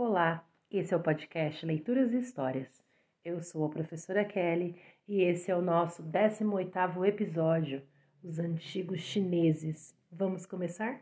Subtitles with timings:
[0.00, 2.80] Olá, esse é o podcast Leituras e Histórias.
[3.24, 7.82] Eu sou a professora Kelly e esse é o nosso 18º episódio,
[8.22, 9.92] Os Antigos Chineses.
[10.08, 11.00] Vamos começar?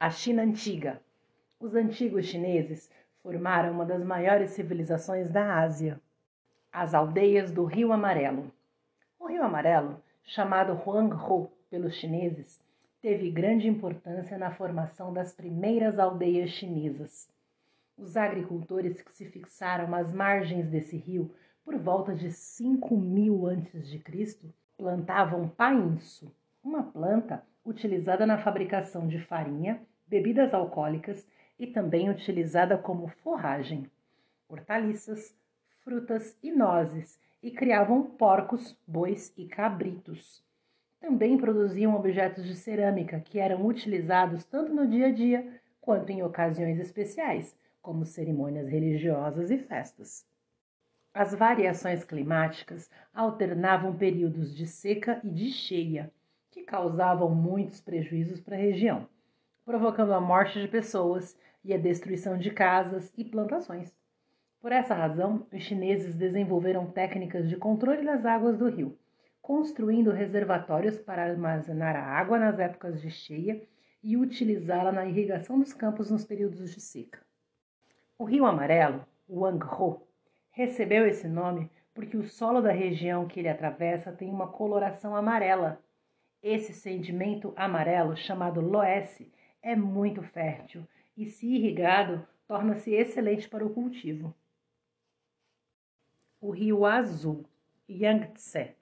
[0.00, 1.02] A China Antiga.
[1.60, 2.90] Os antigos chineses
[3.22, 6.00] formaram uma das maiores civilizações da Ásia,
[6.72, 8.50] as aldeias do Rio Amarelo.
[9.20, 12.62] O Rio Amarelo, chamado Huanghe pelos chineses,
[13.02, 17.28] teve grande importância na formação das primeiras aldeias chinesas.
[17.98, 24.54] Os agricultores que se fixaram às margens desse rio por volta de 5 mil a.C.
[24.76, 26.32] plantavam painço,
[26.62, 31.26] uma planta utilizada na fabricação de farinha, bebidas alcoólicas
[31.58, 33.90] e também utilizada como forragem,
[34.48, 35.36] hortaliças,
[35.80, 40.40] frutas e nozes, e criavam porcos, bois e cabritos.
[41.00, 46.22] Também produziam objetos de cerâmica que eram utilizados tanto no dia a dia quanto em
[46.22, 47.56] ocasiões especiais,
[47.88, 50.26] como cerimônias religiosas e festas.
[51.14, 56.12] As variações climáticas alternavam períodos de seca e de cheia,
[56.50, 59.08] que causavam muitos prejuízos para a região,
[59.64, 63.90] provocando a morte de pessoas e a destruição de casas e plantações.
[64.60, 68.98] Por essa razão, os chineses desenvolveram técnicas de controle das águas do rio,
[69.40, 73.66] construindo reservatórios para armazenar a água nas épocas de cheia
[74.02, 77.26] e utilizá-la na irrigação dos campos nos períodos de seca.
[78.20, 80.02] O Rio Amarelo, o Wangho,
[80.50, 85.80] recebeu esse nome porque o solo da região que ele atravessa tem uma coloração amarela.
[86.42, 90.84] Esse sedimento amarelo, chamado loesse, é muito fértil
[91.16, 94.34] e, se irrigado, torna-se excelente para o cultivo.
[96.40, 97.44] O Rio Azul,
[97.88, 98.74] Yangtze.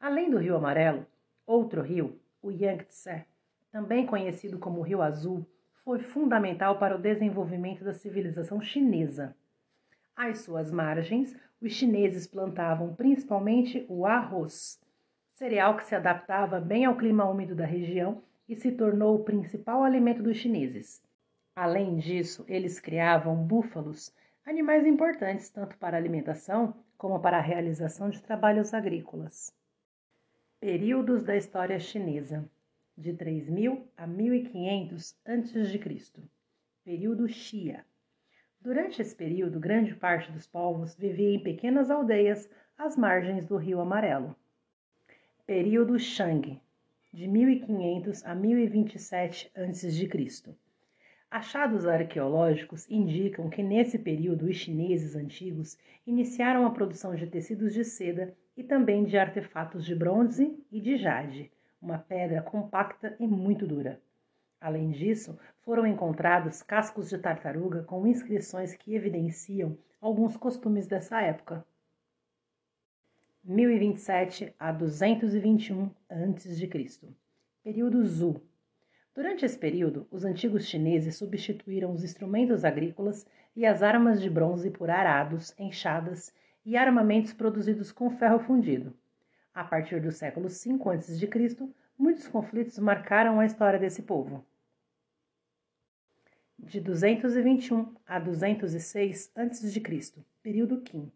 [0.00, 1.06] Além do Rio Amarelo,
[1.46, 3.24] outro rio, o Yangtze,
[3.70, 5.46] também conhecido como Rio Azul,
[5.88, 9.34] foi fundamental para o desenvolvimento da civilização chinesa.
[10.14, 14.78] Às suas margens, os chineses plantavam principalmente o arroz,
[15.32, 19.82] cereal que se adaptava bem ao clima úmido da região e se tornou o principal
[19.82, 21.02] alimento dos chineses.
[21.56, 24.14] Além disso, eles criavam búfalos,
[24.44, 29.54] animais importantes tanto para a alimentação como para a realização de trabalhos agrícolas.
[30.60, 32.46] Períodos da história chinesa
[32.98, 36.28] de 3000 a 1500 a.C.,
[36.84, 37.84] período Xia.
[38.60, 43.80] Durante esse período, grande parte dos povos vivia em pequenas aldeias às margens do Rio
[43.80, 44.34] Amarelo.
[45.46, 46.60] Período Shang,
[47.12, 50.56] de 1500 a 1027 a.C.
[51.30, 57.84] Achados arqueológicos indicam que nesse período os chineses antigos iniciaram a produção de tecidos de
[57.84, 63.66] seda e também de artefatos de bronze e de jade, uma pedra compacta e muito
[63.66, 64.00] dura.
[64.60, 71.64] Além disso, foram encontrados cascos de tartaruga com inscrições que evidenciam alguns costumes dessa época.
[73.44, 77.14] 1027 a 221 a.C.
[77.62, 78.42] Período Zhou.
[79.14, 84.70] Durante esse período, os antigos chineses substituíram os instrumentos agrícolas e as armas de bronze
[84.70, 86.32] por arados, enxadas
[86.64, 88.94] e armamentos produzidos com ferro fundido.
[89.58, 94.46] A partir do século V a.C., muitos conflitos marcaram a história desse povo.
[96.56, 100.12] De 221 a 206 a.C.,
[100.44, 101.10] período Qin.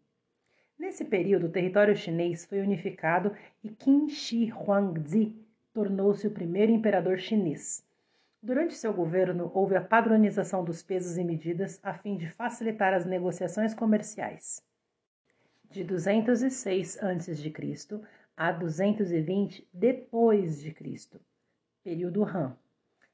[0.77, 3.33] Nesse período, o território chinês foi unificado
[3.63, 5.37] e Qin Shi Huangzi
[5.73, 7.87] tornou-se o primeiro imperador chinês.
[8.43, 13.07] Durante seu governo, houve a padronização dos pesos e medidas a fim de facilitar as
[13.07, 14.61] negociações comerciais.
[15.71, 17.53] De 206 a.C
[18.43, 21.21] a 220 depois de Cristo,
[21.85, 22.57] período Han.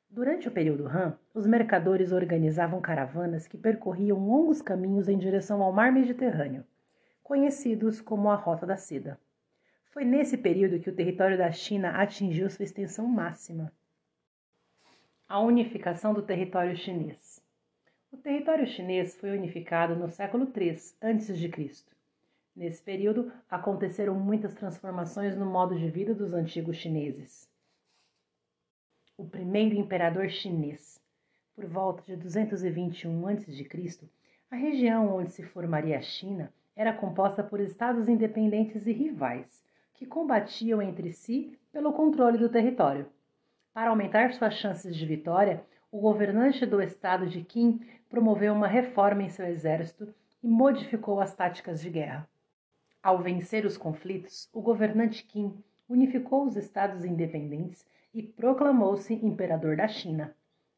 [0.08, 5.70] Durante o período Han, os mercadores organizavam caravanas que percorriam longos caminhos em direção ao
[5.70, 6.64] mar Mediterrâneo,
[7.22, 9.20] conhecidos como a Rota da Seda.
[9.90, 13.70] Foi nesse período que o território da China atingiu sua extensão máxima.
[15.28, 17.38] A unificação do território chinês.
[18.10, 20.70] O território chinês foi unificado no século III
[21.02, 21.34] a.C.
[22.58, 27.48] Nesse período, aconteceram muitas transformações no modo de vida dos antigos chineses.
[29.16, 31.00] O primeiro imperador chinês.
[31.54, 34.08] Por volta de 221 a.C.,
[34.50, 39.62] a região onde se formaria a China era composta por estados independentes e rivais,
[39.94, 43.06] que combatiam entre si pelo controle do território.
[43.72, 47.78] Para aumentar suas chances de vitória, o governante do estado de Qin
[48.10, 50.12] promoveu uma reforma em seu exército
[50.42, 52.28] e modificou as táticas de guerra.
[53.02, 55.54] Ao vencer os conflitos, o governante Qin
[55.88, 60.34] unificou os estados independentes e proclamou-se imperador da China.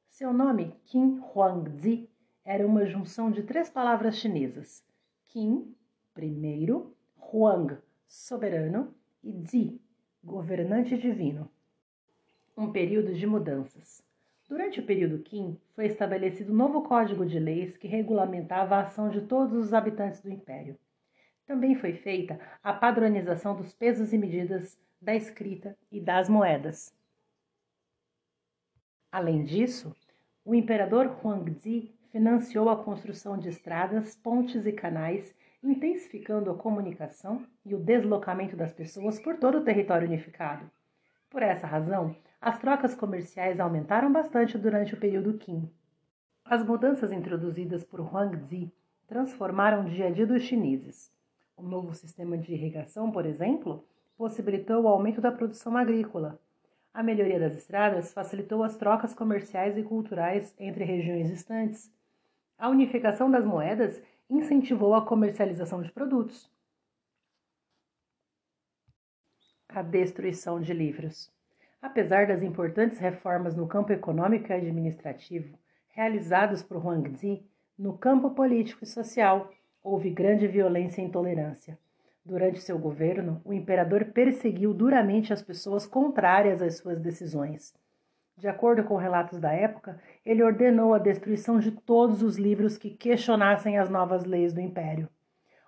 [0.08, 2.08] Seu nome, Qin Huangzi,
[2.44, 4.84] era uma junção de três palavras chinesas:
[5.28, 5.74] Qin,
[6.12, 8.94] primeiro, Huang, soberano,
[9.24, 9.80] e Zi,
[10.22, 11.50] governante divino.
[12.56, 14.02] Um período de mudanças.
[14.46, 19.08] Durante o período Qin, foi estabelecido um novo código de leis que regulamentava a ação
[19.08, 20.76] de todos os habitantes do império.
[21.50, 26.94] Também foi feita a padronização dos pesos e medidas da escrita e das moedas.
[29.10, 29.92] Além disso,
[30.44, 37.74] o imperador Huangzi financiou a construção de estradas, pontes e canais, intensificando a comunicação e
[37.74, 40.70] o deslocamento das pessoas por todo o território unificado.
[41.28, 45.68] Por essa razão, as trocas comerciais aumentaram bastante durante o período Qin.
[46.44, 48.72] As mudanças introduzidas por Huangzi
[49.08, 51.10] transformaram o dia a dia dos chineses.
[51.60, 53.84] O novo sistema de irrigação, por exemplo,
[54.16, 56.40] possibilitou o aumento da produção agrícola.
[56.92, 61.92] A melhoria das estradas facilitou as trocas comerciais e culturais entre regiões distantes.
[62.56, 66.50] A unificação das moedas incentivou a comercialização de produtos.
[69.68, 71.30] A destruição de livros.
[71.82, 75.58] Apesar das importantes reformas no campo econômico e administrativo
[75.88, 77.46] realizadas por Huangzi,
[77.78, 81.78] no campo político e social houve grande violência e intolerância.
[82.24, 87.74] Durante seu governo, o imperador perseguiu duramente as pessoas contrárias às suas decisões.
[88.36, 92.90] De acordo com relatos da época, ele ordenou a destruição de todos os livros que
[92.90, 95.08] questionassem as novas leis do império.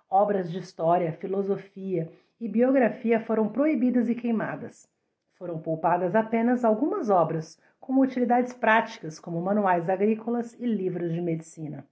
[0.09, 4.87] Obras de história, filosofia e biografia foram proibidas e queimadas.
[5.35, 11.85] Foram poupadas apenas algumas obras, com utilidades práticas, como manuais agrícolas e livros de medicina.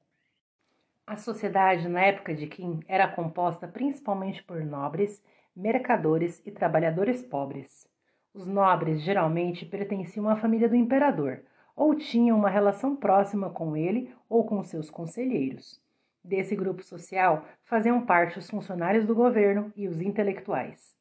[1.11, 5.21] A sociedade na época de Qin era composta principalmente por nobres,
[5.53, 7.85] mercadores e trabalhadores pobres.
[8.33, 11.43] Os nobres geralmente pertenciam à família do imperador
[11.75, 15.83] ou tinham uma relação próxima com ele ou com seus conselheiros.
[16.23, 20.95] Desse grupo social faziam parte os funcionários do governo e os intelectuais.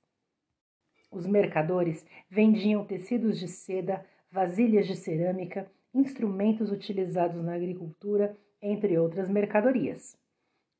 [1.09, 9.29] Os mercadores vendiam tecidos de seda, vasilhas de cerâmica, instrumentos utilizados na agricultura, entre outras
[9.29, 10.17] mercadorias.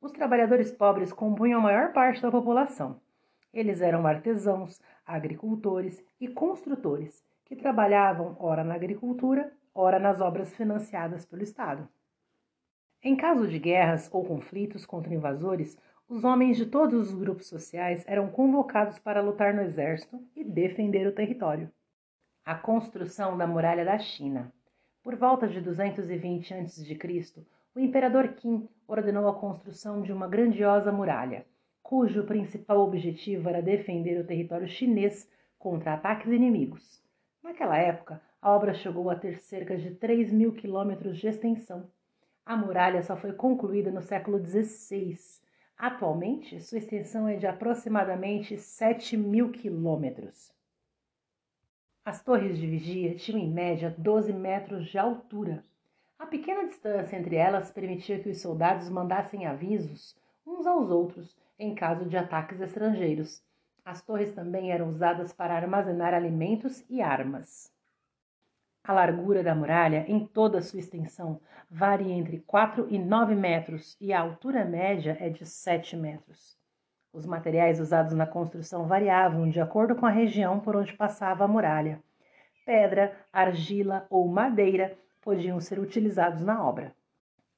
[0.01, 3.01] Os trabalhadores pobres compunham a maior parte da população.
[3.53, 11.27] Eles eram artesãos, agricultores e construtores, que trabalhavam ora na agricultura, ora nas obras financiadas
[11.27, 11.89] pelo Estado.
[13.03, 15.77] Em caso de guerras ou conflitos contra invasores,
[16.09, 21.07] os homens de todos os grupos sociais eram convocados para lutar no exército e defender
[21.07, 21.71] o território.
[22.45, 24.53] A construção da Muralha da China.
[25.03, 31.47] Por volta de 220 a.C., o imperador Qin ordenou a construção de uma grandiosa muralha,
[31.83, 37.03] cujo principal objetivo era defender o território chinês contra ataques inimigos.
[37.43, 41.91] Naquela época, a obra chegou a ter cerca de 3 mil quilômetros de extensão.
[42.45, 45.41] A muralha só foi concluída no século XVI
[45.81, 50.53] Atualmente, sua extensão é de aproximadamente 7 mil quilômetros.
[52.05, 55.65] As torres de vigia tinham em média 12 metros de altura.
[56.21, 60.15] A pequena distância entre elas permitia que os soldados mandassem avisos
[60.47, 63.43] uns aos outros em caso de ataques estrangeiros.
[63.83, 67.73] As torres também eram usadas para armazenar alimentos e armas.
[68.85, 71.41] A largura da muralha, em toda sua extensão,
[71.71, 76.55] varia entre 4 e 9 metros e a altura média é de 7 metros.
[77.15, 81.49] Os materiais usados na construção variavam de acordo com a região por onde passava a
[81.49, 81.99] muralha.
[82.67, 86.95] Pedra, argila ou madeira podiam ser utilizados na obra.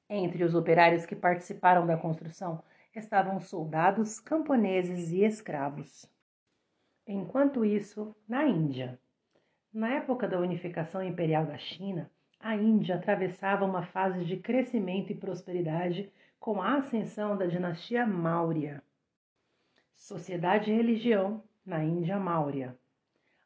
[0.08, 2.62] Entre os operários que participaram da construção
[2.94, 6.06] estavam soldados, camponeses e escravos.
[7.06, 8.98] Enquanto isso, na Índia,
[9.72, 15.16] na época da unificação imperial da China, a Índia atravessava uma fase de crescimento e
[15.16, 18.82] prosperidade com a ascensão da dinastia Maurya.
[19.94, 22.76] Sociedade e religião na Índia Maurya.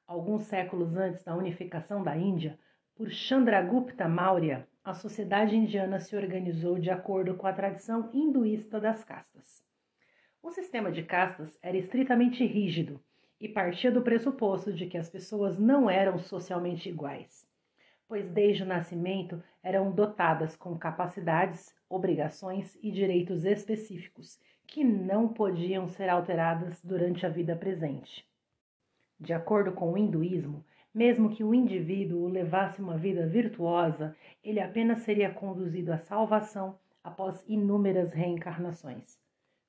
[0.07, 2.59] Alguns séculos antes da unificação da Índia,
[2.97, 9.05] por Chandragupta Maurya, a sociedade indiana se organizou de acordo com a tradição hinduísta das
[9.05, 9.63] castas.
[10.43, 12.99] O sistema de castas era estritamente rígido
[13.39, 17.47] e partia do pressuposto de que as pessoas não eram socialmente iguais,
[18.09, 25.87] pois desde o nascimento eram dotadas com capacidades, obrigações e direitos específicos que não podiam
[25.87, 28.27] ser alteradas durante a vida presente.
[29.21, 30.65] De acordo com o hinduísmo,
[30.97, 37.45] mesmo que o indivíduo levasse uma vida virtuosa, ele apenas seria conduzido à salvação após
[37.47, 39.21] inúmeras reencarnações.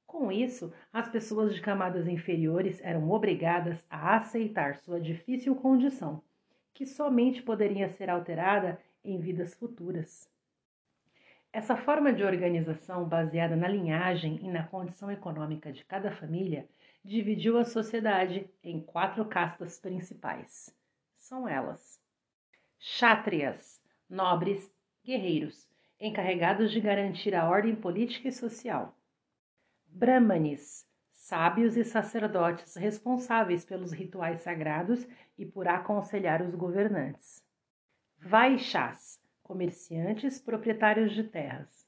[0.06, 6.24] Com isso, as pessoas de camadas inferiores eram obrigadas a aceitar sua difícil condição,
[6.74, 10.32] que somente poderia ser alterada em vidas futuras.
[11.52, 16.70] Essa forma de organização, baseada na linhagem e na condição econômica de cada família,
[17.04, 20.74] dividiu a sociedade em quatro castas principais.
[21.28, 22.00] São elas:
[22.80, 25.68] Chátrias, nobres, guerreiros,
[26.00, 28.98] encarregados de garantir a ordem política e social.
[29.88, 35.06] Brahmanes, sábios e sacerdotes responsáveis pelos rituais sagrados
[35.38, 37.44] e por aconselhar os governantes.
[38.18, 41.86] Vaixás, comerciantes proprietários de terras.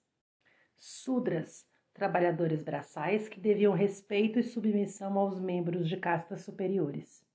[0.78, 7.29] Sudras, trabalhadores braçais que deviam respeito e submissão aos membros de castas superiores.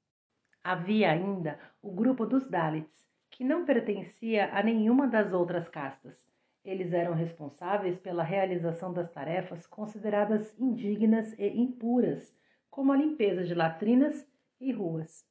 [0.64, 6.26] Havia ainda o grupo dos Dalits, que não pertencia a nenhuma das outras castas.
[6.64, 12.34] Eles eram responsáveis pela realização das tarefas consideradas indignas e impuras,
[12.70, 14.26] como a limpeza de latrinas
[14.58, 15.26] e ruas.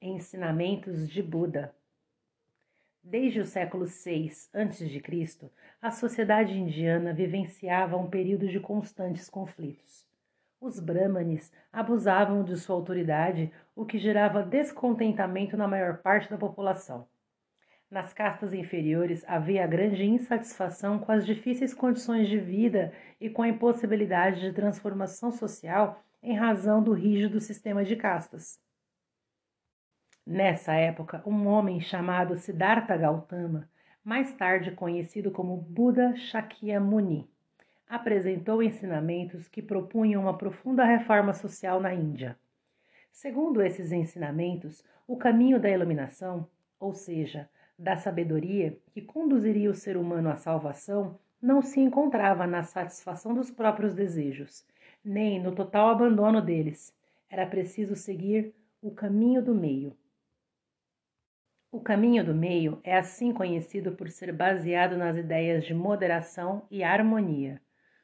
[0.00, 1.74] Ensinamentos de Buda
[3.04, 5.50] Desde o século VI a.C.,
[5.82, 10.08] a sociedade indiana vivenciava um período de constantes conflitos.
[10.60, 17.08] Os brahmanes abusavam de sua autoridade, o que gerava descontentamento na maior parte da população.
[17.90, 23.48] Nas castas inferiores havia grande insatisfação com as difíceis condições de vida e com a
[23.48, 28.60] impossibilidade de transformação social em razão do rígido sistema de castas.
[30.26, 33.66] Nessa época, um homem chamado Siddhartha Gautama,
[34.04, 37.30] mais tarde conhecido como Buda Shakyamuni,
[37.88, 42.38] apresentou ensinamentos que propunham uma profunda reforma social na Índia.
[43.10, 46.48] Segundo esses ensinamentos, o caminho da iluminação,
[46.78, 47.48] ou seja,
[47.78, 53.50] da sabedoria que conduziria o ser humano à salvação, não se encontrava na satisfação dos
[53.50, 54.66] próprios desejos,
[55.04, 56.94] nem no total abandono deles.
[57.28, 59.96] Era preciso seguir o caminho do meio.
[61.72, 66.82] O caminho do meio é assim conhecido por ser baseado nas ideias de moderação e
[66.82, 67.60] harmonia.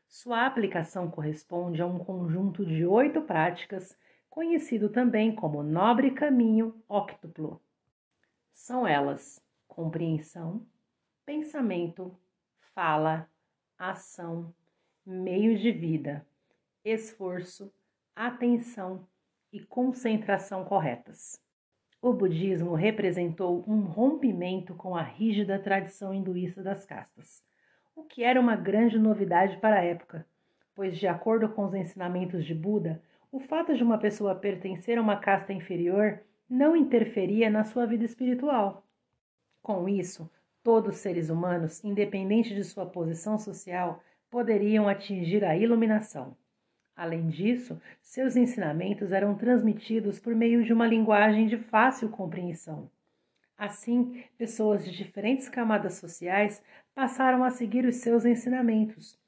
[0.07, 3.99] Sua aplicação corresponde a um conjunto de oito práticas,
[4.37, 7.59] conhecido também como Nobre Caminho Óctuplo.
[8.53, 10.63] São elas compreensão,
[11.25, 12.15] pensamento,
[12.75, 13.31] fala,
[13.79, 14.55] ação,
[15.07, 16.27] meio de vida,
[16.85, 17.73] esforço,
[18.15, 19.09] atenção
[19.51, 21.41] e concentração corretas.
[22.03, 27.43] O budismo representou um rompimento com a rígida tradição hinduísta das castas,
[27.95, 30.27] o que era uma grande novidade para a época,
[30.75, 33.03] pois, de acordo com os ensinamentos de Buda,
[33.37, 38.03] o fato de uma pessoa pertencer a uma casta inferior não interferia na sua vida
[38.03, 38.83] espiritual.
[39.63, 40.31] Com isso,
[40.65, 46.35] todos os seres humanos, independente de sua posição social, poderiam atingir a iluminação.
[46.97, 52.91] Além disso, seus ensinamentos eram transmitidos por meio de uma linguagem de fácil compreensão.
[53.59, 56.63] Assim, pessoas de diferentes camadas sociais
[56.95, 59.21] passaram a seguir os seus ensinamentos.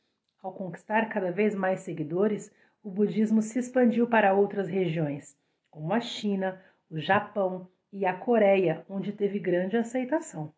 [0.42, 2.50] Ao conquistar cada vez mais seguidores,
[2.82, 5.36] o budismo se expandiu para outras regiões,
[5.70, 10.52] como a China, o Japão e a Coreia, onde teve grande aceitação.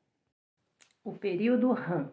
[1.03, 2.12] O período Han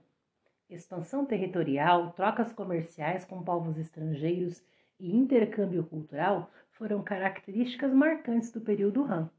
[0.69, 4.63] expansão territorial, trocas comerciais com povos estrangeiros
[4.99, 9.29] e intercâmbio cultural foram características marcantes do período Han.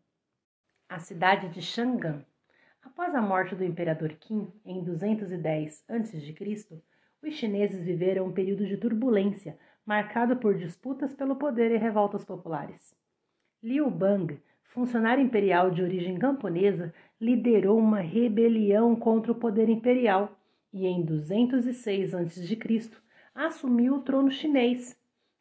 [0.89, 2.25] A cidade de Chang'an,
[2.83, 6.83] após a morte do imperador Qin em 210 a.C.,
[7.21, 12.95] os chineses viveram um período de turbulência marcado por disputas pelo poder e revoltas populares.
[13.63, 20.39] Liu Bang, funcionário imperial de origem camponesa, liderou uma rebelião contra o poder imperial
[20.71, 22.59] e em 206 a.C.
[23.35, 24.95] assumiu o trono chinês,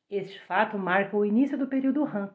[0.10, 2.34] este fato marca o início do período Han.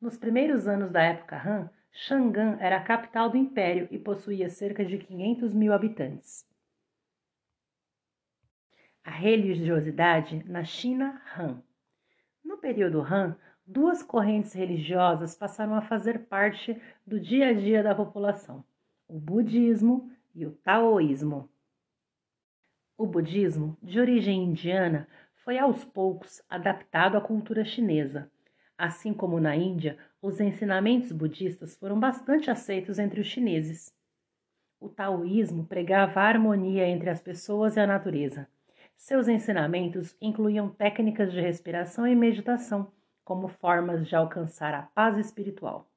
[0.00, 4.82] Nos primeiros anos da época Han, Chang'an era a capital do império e possuía cerca
[4.82, 6.48] de 500 mil habitantes.
[9.02, 11.62] A religiosidade na China Han.
[12.44, 17.94] No período Han, duas correntes religiosas passaram a fazer parte do dia a dia da
[17.94, 18.64] população:
[19.08, 21.48] o budismo e o taoísmo.
[22.96, 25.08] O budismo, de origem indiana,
[25.44, 28.30] foi aos poucos adaptado à cultura chinesa.
[28.76, 33.94] Assim como na Índia, os ensinamentos budistas foram bastante aceitos entre os chineses.
[34.78, 38.46] O taoísmo pregava a harmonia entre as pessoas e a natureza.
[39.00, 42.92] Seus ensinamentos incluíam técnicas de respiração e meditação
[43.24, 45.90] como formas de alcançar a paz espiritual.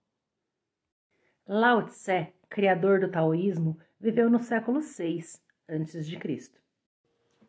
[1.46, 5.22] Lao Tse, criador do taoísmo, viveu no século VI
[5.68, 6.52] a.C.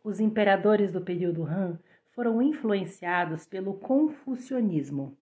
[0.02, 1.78] Os imperadores do período Han
[2.10, 5.16] foram influenciados pelo confucionismo.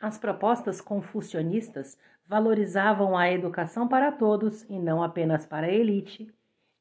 [0.00, 6.28] As propostas confucionistas valorizavam a educação para todos e não apenas para a elite,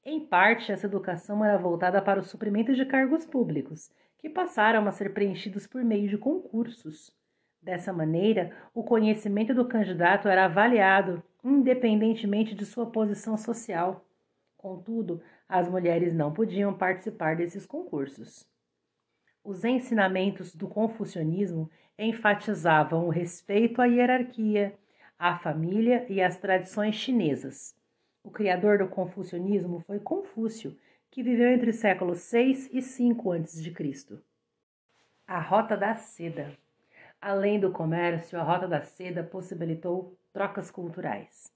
[0.07, 4.91] Em parte, essa educação era voltada para o suprimento de cargos públicos, que passaram a
[4.91, 7.11] ser preenchidos por meio de concursos.
[7.59, 14.05] Dessa maneira, o conhecimento do candidato era avaliado independentemente de sua posição social.
[14.55, 18.47] Contudo, as mulheres não podiam participar desses concursos.
[19.43, 24.77] Os ensinamentos do confucionismo enfatizavam o respeito à hierarquia,
[25.17, 27.75] à família e às tradições chinesas.
[28.25, 30.75] O criador do confucionismo foi Confúcio,
[31.11, 34.19] que viveu entre os séculos 6 e 5 a.C.
[35.27, 36.57] A Rota da Seda.
[37.21, 41.53] Além do comércio, a Rota da Seda possibilitou trocas culturais.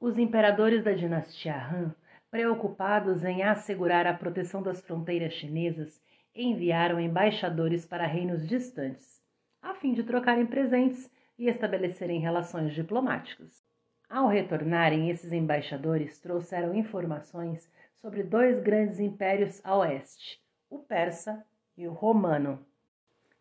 [0.00, 1.94] Os imperadores da dinastia Han,
[2.30, 6.02] preocupados em assegurar a proteção das fronteiras chinesas,
[6.34, 9.22] enviaram embaixadores para reinos distantes,
[9.60, 13.65] a fim de trocarem presentes e estabelecerem relações diplomáticas.
[14.08, 21.44] Ao retornarem, esses embaixadores trouxeram informações sobre dois grandes impérios a oeste, o persa
[21.76, 22.64] e o romano.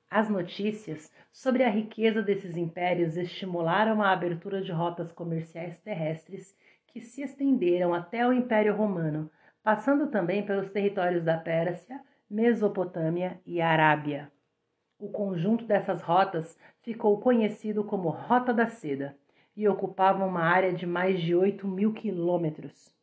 [0.09, 6.57] As notícias sobre a riqueza desses impérios estimularam a abertura de rotas comerciais terrestres
[6.87, 9.29] que se estenderam até o Império Romano,
[9.61, 14.31] passando também pelos territórios da Pérsia, Mesopotâmia e Arábia.
[14.97, 19.15] O conjunto dessas rotas ficou conhecido como Rota da Seda
[19.55, 22.93] e ocupava uma área de mais de 8 mil quilômetros.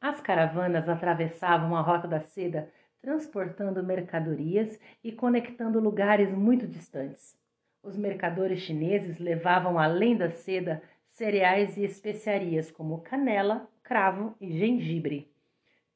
[0.00, 2.70] As caravanas atravessavam a Rota da Seda
[3.02, 7.36] transportando mercadorias e conectando lugares muito distantes.
[7.82, 15.32] Os mercadores chineses levavam além da seda cereais e especiarias como canela, cravo e gengibre.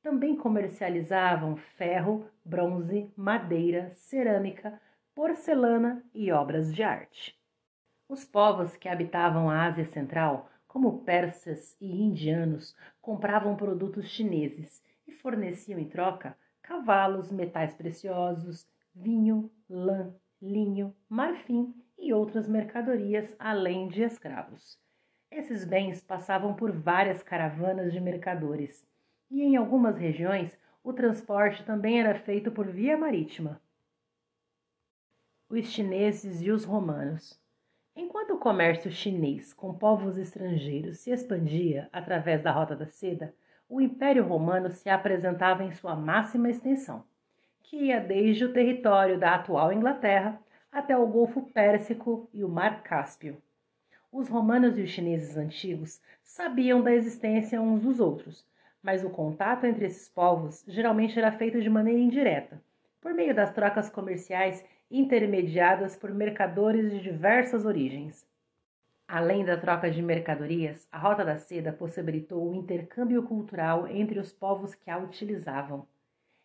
[0.03, 4.81] Também comercializavam ferro, bronze, madeira, cerâmica,
[5.15, 7.44] porcelana e obras de arte.
[8.15, 15.11] Os povos que habitavam a Ásia Central, como persas e indianos, compravam produtos chineses e
[15.11, 24.05] forneciam em troca cavalos, metais preciosos, vinho, lã, linho, marfim e outras mercadorias, além de
[24.05, 24.79] escravos.
[25.29, 28.87] Esses bens passavam por várias caravanas de mercadores,
[29.29, 33.61] e em algumas regiões o transporte também era feito por via marítima.
[35.49, 37.43] Os chineses e os romanos.
[37.97, 43.33] Enquanto o comércio chinês com povos estrangeiros se expandia através da Rota da Seda,
[43.69, 47.05] o Império Romano se apresentava em sua máxima extensão,
[47.63, 50.41] que ia desde o território da atual Inglaterra
[50.73, 53.41] até o Golfo Pérsico e o Mar Cáspio.
[54.11, 58.45] Os romanos e os chineses antigos sabiam da existência uns dos outros,
[58.83, 62.61] mas o contato entre esses povos geralmente era feito de maneira indireta,
[63.01, 64.65] por meio das trocas comerciais
[64.99, 68.25] intermediadas por mercadores de diversas origens.
[69.09, 74.33] Além da troca de mercadorias, a Rota da Seda possibilitou o intercâmbio cultural entre os
[74.33, 75.85] povos que a utilizavam.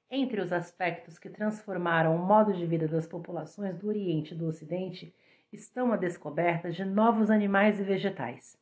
[0.10, 4.48] Entre os aspectos que transformaram o modo de vida das populações do Oriente e do
[4.48, 5.14] Ocidente
[5.54, 8.58] estão a descoberta de novos animais e vegetais.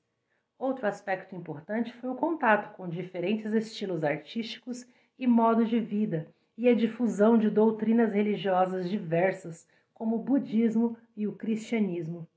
[0.60, 4.86] Outro aspecto importante foi o contato com diferentes estilos artísticos
[5.17, 11.28] e modos de vida e a difusão de doutrinas religiosas diversas como o budismo e
[11.28, 12.28] o cristianismo.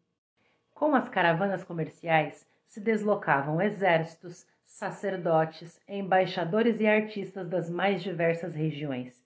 [0.75, 9.25] Com as caravanas comerciais se deslocavam exércitos, sacerdotes, embaixadores e artistas das mais diversas regiões.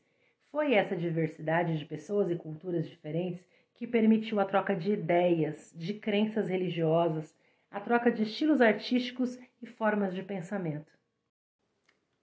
[0.51, 5.95] Foi essa diversidade de pessoas e culturas diferentes que permitiu a troca de ideias, de
[5.95, 7.35] crenças religiosas,
[7.71, 10.94] a troca de estilos artísticos e formas de pensamento.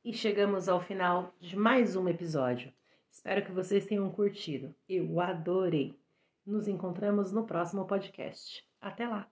[0.04, 2.74] E chegamos ao final de mais um episódio.
[3.08, 4.74] Espero que vocês tenham curtido.
[4.90, 5.96] Eu adorei.
[6.44, 8.68] Nos encontramos no próximo podcast.
[8.82, 9.30] Até lá!